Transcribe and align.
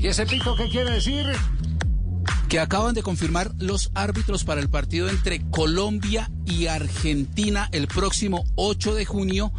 ¿Y 0.00 0.06
ese 0.06 0.24
pito 0.24 0.56
qué 0.56 0.68
quiere 0.68 0.92
decir? 0.92 1.26
que 2.48 2.58
acaban 2.58 2.94
de 2.94 3.04
confirmar 3.04 3.52
los 3.58 3.92
árbitros 3.94 4.42
para 4.42 4.60
el 4.60 4.68
partido 4.68 5.08
entre 5.08 5.40
Colombia 5.50 6.28
y 6.44 6.66
Argentina 6.66 7.68
el 7.70 7.86
próximo 7.86 8.44
8 8.56 8.94
de 8.96 9.04
junio 9.04 9.52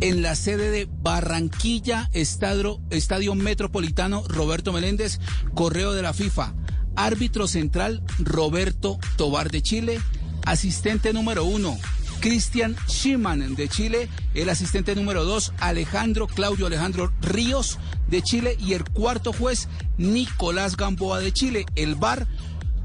en 0.00 0.22
la 0.22 0.36
sede 0.36 0.70
de 0.70 0.88
Barranquilla, 1.02 2.08
Estadio, 2.12 2.80
Estadio 2.90 3.34
Metropolitano 3.34 4.22
Roberto 4.28 4.72
Meléndez, 4.72 5.18
correo 5.54 5.94
de 5.94 6.02
la 6.02 6.12
FIFA. 6.12 6.54
Árbitro 6.94 7.48
central 7.48 8.04
Roberto 8.20 9.00
Tobar 9.16 9.50
de 9.50 9.62
Chile, 9.62 10.00
asistente 10.44 11.12
número 11.12 11.44
uno 11.44 11.76
Cristian 12.20 12.76
Schimann 12.88 13.54
de 13.54 13.68
Chile, 13.68 14.08
el 14.34 14.48
asistente 14.48 14.94
número 14.94 15.24
dos 15.24 15.52
Alejandro 15.58 16.26
Claudio 16.26 16.66
Alejandro 16.66 17.12
Ríos 17.20 17.78
de 18.08 18.22
Chile 18.22 18.56
y 18.58 18.74
el 18.74 18.84
cuarto 18.84 19.32
juez 19.32 19.68
Nicolás 19.96 20.76
Gamboa 20.76 21.20
de 21.20 21.32
Chile. 21.32 21.66
El 21.76 21.94
bar 21.94 22.26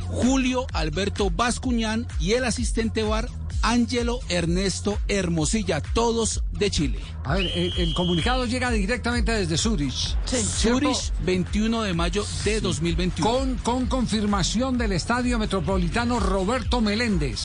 Julio 0.00 0.66
Alberto 0.72 1.30
Bascuñán 1.30 2.06
y 2.20 2.32
el 2.32 2.44
asistente 2.44 3.02
bar 3.02 3.28
Ángelo 3.62 4.18
Ernesto 4.28 4.98
Hermosilla, 5.08 5.80
todos 5.80 6.42
de 6.52 6.70
Chile. 6.70 6.98
A 7.24 7.34
ver, 7.34 7.46
el, 7.54 7.72
el 7.78 7.94
comunicado 7.94 8.44
llega 8.44 8.70
directamente 8.70 9.32
desde 9.32 9.56
Zurich. 9.56 10.16
Zurich, 10.26 11.12
21 11.24 11.82
de 11.82 11.94
mayo 11.94 12.26
de 12.44 12.60
2021. 12.60 13.30
Con, 13.30 13.54
con 13.56 13.86
confirmación 13.86 14.78
del 14.78 14.92
Estadio 14.92 15.38
Metropolitano 15.38 16.18
Roberto 16.18 16.80
Meléndez. 16.80 17.44